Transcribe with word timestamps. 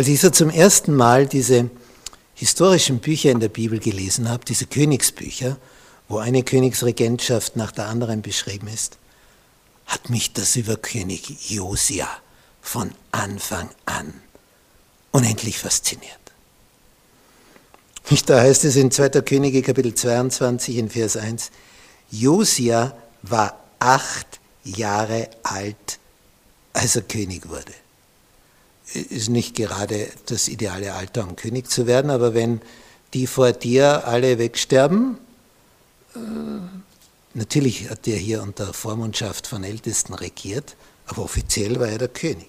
Als 0.00 0.08
ich 0.08 0.18
so 0.18 0.30
zum 0.30 0.48
ersten 0.48 0.96
Mal 0.96 1.26
diese 1.26 1.68
historischen 2.32 3.00
Bücher 3.00 3.32
in 3.32 3.38
der 3.38 3.50
Bibel 3.50 3.78
gelesen 3.78 4.30
habe, 4.30 4.46
diese 4.46 4.64
Königsbücher, 4.64 5.58
wo 6.08 6.16
eine 6.16 6.42
Königsregentschaft 6.42 7.56
nach 7.56 7.70
der 7.70 7.84
anderen 7.84 8.22
beschrieben 8.22 8.68
ist, 8.68 8.96
hat 9.84 10.08
mich 10.08 10.32
das 10.32 10.56
über 10.56 10.78
König 10.78 11.50
Josia 11.50 12.08
von 12.62 12.92
Anfang 13.12 13.68
an 13.84 14.14
unendlich 15.10 15.58
fasziniert. 15.58 16.18
Da 18.24 18.40
heißt 18.40 18.64
es 18.64 18.76
in 18.76 18.90
2. 18.90 19.10
Könige 19.20 19.60
Kapitel 19.60 19.94
22 19.94 20.78
in 20.78 20.88
Vers 20.88 21.18
1, 21.18 21.50
Josia 22.10 22.96
war 23.20 23.62
acht 23.78 24.40
Jahre 24.64 25.28
alt, 25.42 25.98
als 26.72 26.96
er 26.96 27.02
König 27.02 27.50
wurde. 27.50 27.74
Ist 28.94 29.28
nicht 29.28 29.54
gerade 29.54 30.08
das 30.26 30.48
ideale 30.48 30.94
Alter, 30.94 31.24
um 31.24 31.36
König 31.36 31.70
zu 31.70 31.86
werden, 31.86 32.10
aber 32.10 32.34
wenn 32.34 32.60
die 33.14 33.26
vor 33.26 33.52
dir 33.52 34.06
alle 34.06 34.38
wegsterben, 34.38 35.18
äh, 36.14 36.18
natürlich 37.34 37.88
hat 37.90 38.06
der 38.06 38.16
hier 38.16 38.42
unter 38.42 38.72
Vormundschaft 38.72 39.46
von 39.46 39.64
Ältesten 39.64 40.14
regiert, 40.14 40.76
aber 41.06 41.22
offiziell 41.22 41.78
war 41.78 41.88
er 41.88 41.98
der 41.98 42.08
König. 42.08 42.48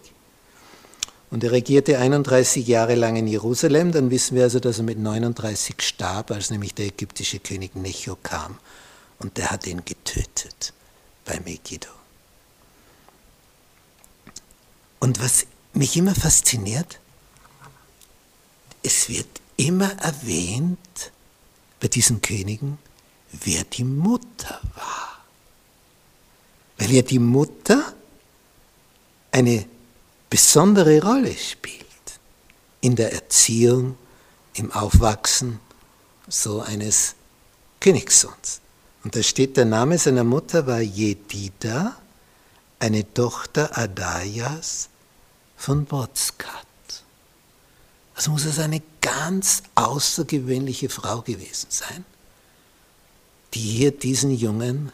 Und 1.30 1.44
er 1.44 1.52
regierte 1.52 1.98
31 1.98 2.68
Jahre 2.68 2.96
lang 2.96 3.16
in 3.16 3.28
Jerusalem, 3.28 3.92
dann 3.92 4.12
wissen 4.12 4.36
wir 4.36 4.44
also, 4.44 4.60
dass 4.60 4.80
er 4.80 4.84
mit 4.84 5.00
39 5.00 5.82
starb, 5.82 6.32
als 6.32 6.50
nämlich 6.50 6.76
der 6.76 6.88
ägyptische 6.88 7.40
König 7.40 7.76
Necho 7.76 8.18
kam 8.22 8.58
und 9.22 9.38
der 9.38 9.52
hat 9.52 9.68
ihn 9.68 9.86
getötet 9.86 10.74
bei 11.26 11.40
Megiddo. 11.40 11.90
Und 15.00 15.22
was 15.22 15.46
mich 15.74 15.96
immer 15.98 16.16
fasziniert, 16.16 17.00
es 18.84 19.10
wird 19.10 19.28
immer 19.58 19.92
erwähnt 20.00 21.12
bei 21.80 21.88
diesen 21.88 22.22
Königen, 22.22 22.78
wer 23.32 23.64
die 23.64 23.84
Mutter 23.84 24.60
war. 24.76 25.24
Weil 26.78 26.92
ja 26.92 27.02
die 27.02 27.20
Mutter 27.20 27.94
eine 29.32 29.66
besondere 30.30 31.02
Rolle 31.02 31.36
spielt 31.38 31.86
in 32.82 32.96
der 32.96 33.14
Erziehung, 33.14 33.98
im 34.54 34.72
Aufwachsen 34.72 35.60
so 36.28 36.62
eines 36.62 37.16
Königssohns. 37.80 38.60
Und 39.04 39.16
da 39.16 39.24
steht, 39.24 39.58
der 39.58 39.66
Name 39.66 39.98
seiner 39.98 40.24
Mutter 40.24 40.68
war 40.68 40.82
Jedida, 40.82 41.96
eine 42.80 43.14
Tochter 43.14 43.78
Adajas 43.78 44.90
von 45.62 45.86
Botzkat. 45.86 46.66
Also 48.16 48.32
muss 48.32 48.46
es 48.46 48.58
eine 48.58 48.82
ganz 49.00 49.62
außergewöhnliche 49.76 50.90
Frau 50.90 51.22
gewesen 51.22 51.68
sein, 51.70 52.04
die 53.54 53.60
hier 53.60 53.92
diesen 53.92 54.32
Jungen 54.32 54.92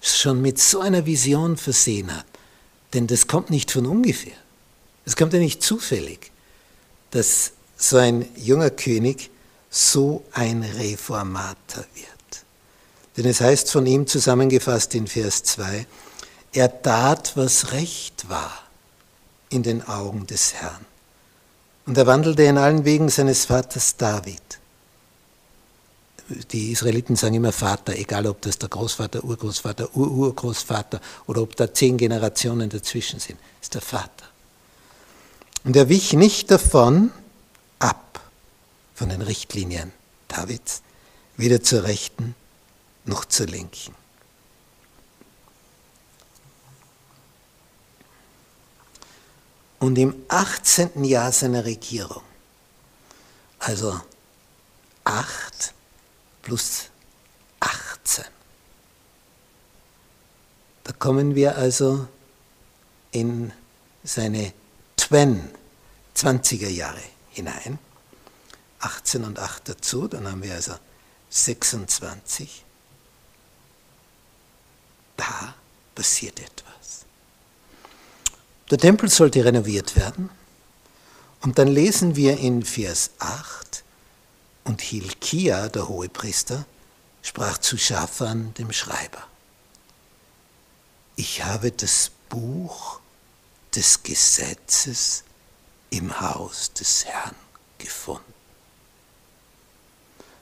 schon 0.00 0.42
mit 0.42 0.58
so 0.58 0.80
einer 0.80 1.06
Vision 1.06 1.56
versehen 1.56 2.14
hat. 2.14 2.26
Denn 2.92 3.06
das 3.06 3.28
kommt 3.28 3.50
nicht 3.50 3.70
von 3.70 3.86
ungefähr. 3.86 4.36
Es 5.04 5.14
kommt 5.14 5.32
ja 5.32 5.38
nicht 5.38 5.62
zufällig, 5.62 6.32
dass 7.12 7.52
so 7.76 7.98
ein 7.98 8.26
junger 8.36 8.70
König 8.70 9.30
so 9.70 10.24
ein 10.32 10.62
Reformator 10.62 11.84
wird. 11.94 12.44
Denn 13.16 13.26
es 13.26 13.40
heißt 13.40 13.70
von 13.70 13.86
ihm 13.86 14.08
zusammengefasst 14.08 14.94
in 14.96 15.06
Vers 15.06 15.44
2, 15.44 15.86
er 16.52 16.82
tat, 16.82 17.36
was 17.36 17.72
recht 17.72 18.28
war 18.28 18.63
in 19.54 19.62
den 19.62 19.86
Augen 19.86 20.26
des 20.26 20.54
Herrn. 20.54 20.84
Und 21.86 21.96
er 21.96 22.06
wandelte 22.06 22.42
in 22.42 22.58
allen 22.58 22.84
Wegen 22.84 23.08
seines 23.08 23.46
Vaters 23.46 23.96
David. 23.96 24.42
Die 26.52 26.72
Israeliten 26.72 27.16
sagen 27.16 27.34
immer 27.34 27.52
Vater, 27.52 27.94
egal 27.96 28.26
ob 28.26 28.40
das 28.40 28.58
der 28.58 28.70
Großvater, 28.70 29.22
Urgroßvater, 29.22 29.94
Ururgroßvater 29.94 31.00
oder 31.26 31.42
ob 31.42 31.54
da 31.56 31.72
zehn 31.72 31.98
Generationen 31.98 32.70
dazwischen 32.70 33.20
sind, 33.20 33.38
ist 33.60 33.74
der 33.74 33.82
Vater. 33.82 34.26
Und 35.64 35.76
er 35.76 35.88
wich 35.88 36.14
nicht 36.14 36.50
davon 36.50 37.10
ab, 37.78 38.20
von 38.94 39.10
den 39.10 39.22
Richtlinien 39.22 39.92
Davids, 40.28 40.82
weder 41.36 41.62
zur 41.62 41.84
Rechten 41.84 42.34
noch 43.04 43.26
zur 43.26 43.46
Linken. 43.46 43.94
Und 49.84 49.98
im 49.98 50.24
18. 50.28 51.04
Jahr 51.04 51.30
seiner 51.30 51.66
Regierung, 51.66 52.22
also 53.58 54.00
8 55.04 55.74
plus 56.40 56.84
18, 57.60 58.24
da 60.84 60.92
kommen 60.92 61.34
wir 61.34 61.58
also 61.58 62.08
in 63.10 63.52
seine 64.02 64.54
Twen 64.96 65.50
20er 66.16 66.70
Jahre 66.70 67.02
hinein. 67.28 67.78
18 68.78 69.22
und 69.22 69.38
8 69.38 69.68
dazu, 69.68 70.08
dann 70.08 70.26
haben 70.26 70.42
wir 70.42 70.54
also 70.54 70.76
26. 71.28 72.64
Da 75.18 75.54
passiert 75.94 76.40
etwas. 76.40 77.04
Der 78.70 78.78
Tempel 78.78 79.08
sollte 79.08 79.44
renoviert 79.44 79.96
werden. 79.96 80.30
Und 81.40 81.58
dann 81.58 81.68
lesen 81.68 82.16
wir 82.16 82.38
in 82.38 82.62
Vers 82.62 83.10
8, 83.18 83.84
und 84.64 84.80
Hilkia, 84.80 85.68
der 85.68 85.88
Hohepriester, 85.88 86.64
sprach 87.22 87.58
zu 87.58 87.76
Schafan, 87.76 88.54
dem 88.54 88.72
Schreiber, 88.72 89.22
ich 91.16 91.44
habe 91.44 91.70
das 91.70 92.10
Buch 92.28 93.00
des 93.74 94.02
Gesetzes 94.02 95.22
im 95.90 96.20
Haus 96.20 96.72
des 96.72 97.04
Herrn 97.04 97.36
gefunden. 97.78 98.32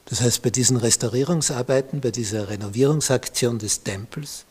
Das 0.05 0.21
heißt, 0.21 0.41
bei 0.41 0.49
diesen 0.49 0.77
Restaurierungsarbeiten, 0.77 2.01
bei 2.01 2.11
dieser 2.11 2.49
Renovierungsaktion 2.49 3.59
des 3.59 3.83
Tempels, 3.83 4.45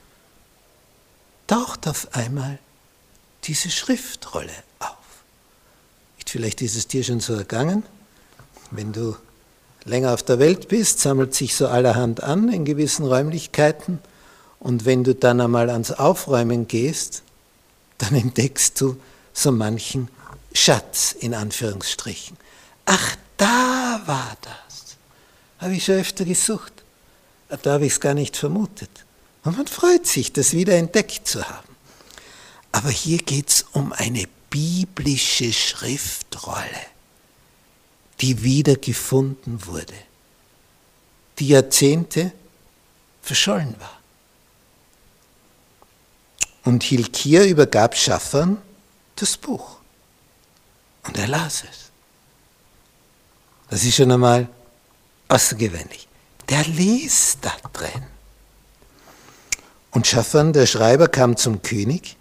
taucht 1.47 1.89
auf 1.89 2.15
einmal 2.15 2.59
diese 3.45 3.71
Schriftrolle 3.71 4.53
auf. 4.79 4.97
Vielleicht 6.27 6.63
ist 6.63 6.77
es 6.77 6.89
dir 6.89 7.05
schon 7.05 7.21
so 7.21 7.35
ergangen, 7.35 7.83
wenn 8.71 8.93
du 8.93 9.17
länger 9.85 10.15
auf 10.15 10.23
der 10.23 10.39
Welt 10.39 10.69
bist, 10.69 11.01
sammelt 11.01 11.35
sich 11.35 11.55
so 11.55 11.69
allerhand 11.69 12.23
an 12.23 12.49
in 12.49 12.65
gewissen 12.65 13.05
Räumlichkeiten 13.05 13.99
und 14.59 14.85
wenn 14.87 15.05
du 15.05 15.15
dann 15.15 15.43
einmal 15.43 15.69
ans 15.69 15.93
Aufräumen 15.93 16.69
gehst, 16.69 17.23
dann 17.99 18.15
entdeckst 18.15 18.81
du 18.81 18.97
so 19.35 19.53
manchen 19.53 20.09
Schatz 20.55 21.13
in 21.13 21.35
Anführungsstrichen. 21.35 22.37
Ach, 22.87 23.17
da 23.37 24.01
war 24.07 24.37
das. 24.41 24.97
Habe 25.59 25.75
ich 25.75 25.85
schon 25.85 25.97
öfter 25.97 26.25
gesucht. 26.25 26.73
Da 27.63 27.73
habe 27.75 27.87
ich 27.87 27.93
es 27.93 28.01
gar 28.01 28.15
nicht 28.15 28.37
vermutet. 28.37 28.91
Und 29.45 29.59
man 29.59 29.67
freut 29.67 30.07
sich, 30.07 30.33
das 30.33 30.53
wieder 30.53 30.77
entdeckt 30.77 31.29
zu 31.29 31.47
haben. 31.47 31.72
Aber 32.73 32.91
hier 32.91 33.19
geht 33.19 33.49
es 33.51 33.67
um 33.73 33.93
eine 33.93 34.25
biblische 34.51 35.53
Schriftrolle. 35.53 36.93
die 38.21 38.43
wiedergefunden 38.45 39.67
wurde, 39.67 39.95
die 41.41 41.49
Jahrzehnte 41.49 42.33
verschollen 43.21 43.75
war. 43.81 43.99
Und 46.63 46.85
Hilkir 46.85 47.45
übergab 47.47 47.97
Schaffern 47.97 48.63
das 49.17 49.37
Buch. 49.37 49.79
Und 51.03 51.19
er 51.19 51.27
las 51.27 51.65
es. 51.65 51.91
Das 53.69 53.83
ist 53.83 53.97
schon 53.97 54.13
einmal 54.13 54.49
außergewöhnlich. 55.27 56.07
Der 56.49 56.63
liest 56.65 57.39
da 57.41 57.53
drin. 57.73 58.07
Und 59.91 60.07
Schaffan, 60.07 60.53
der 60.53 60.67
Schreiber, 60.67 61.09
kam 61.09 61.37
zum 61.37 61.61
König 61.63 62.17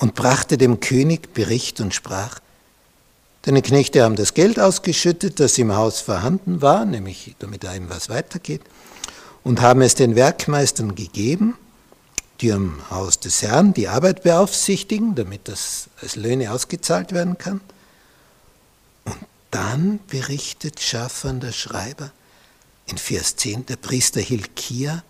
und 0.00 0.14
brachte 0.14 0.58
dem 0.58 0.80
König 0.80 1.32
Bericht 1.32 1.80
und 1.80 1.94
sprach, 1.94 2.40
Deine 3.42 3.62
Knechte 3.62 4.02
haben 4.02 4.16
das 4.16 4.34
Geld 4.34 4.60
ausgeschüttet, 4.60 5.40
das 5.40 5.56
im 5.56 5.74
Haus 5.74 6.00
vorhanden 6.00 6.60
war, 6.60 6.84
nämlich 6.84 7.36
damit 7.38 7.64
einem 7.64 7.88
was 7.88 8.10
weitergeht, 8.10 8.60
und 9.44 9.62
haben 9.62 9.80
es 9.80 9.94
den 9.94 10.14
Werkmeistern 10.14 10.94
gegeben, 10.94 11.56
die 12.42 12.52
am 12.52 12.82
Haus 12.90 13.18
des 13.18 13.40
Herrn 13.40 13.72
die 13.72 13.88
Arbeit 13.88 14.24
beaufsichtigen, 14.24 15.14
damit 15.14 15.48
das 15.48 15.88
als 16.02 16.16
Löhne 16.16 16.52
ausgezahlt 16.52 17.12
werden 17.12 17.38
kann. 17.38 17.62
Und 19.04 19.16
dann 19.50 20.00
berichtet 20.08 20.80
Schafan 20.80 21.40
der 21.40 21.52
Schreiber 21.52 22.10
in 22.86 22.98
Vers 22.98 23.36
10, 23.36 23.66
der 23.66 23.76
Priester 23.76 24.20
Hilkia 24.20 25.02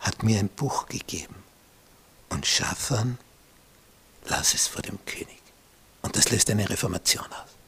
hat 0.00 0.22
mir 0.22 0.38
ein 0.38 0.48
Buch 0.48 0.86
gegeben. 0.86 1.34
Und 2.28 2.46
Schafan 2.46 3.16
las 4.26 4.54
es 4.54 4.66
vor 4.66 4.82
dem 4.82 4.98
König. 5.04 5.40
Und 6.02 6.16
das 6.16 6.30
löst 6.30 6.50
eine 6.50 6.68
Reformation 6.68 7.26
aus. 7.26 7.59